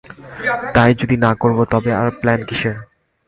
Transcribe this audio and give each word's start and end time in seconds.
তাই 0.73 0.91
যদি 0.95 1.15
না 1.17 1.31
করব 1.35 1.57
তবে 1.65 1.91
আর 1.93 2.07
প্ল্যান 2.19 2.39
কিসের। 2.49 2.77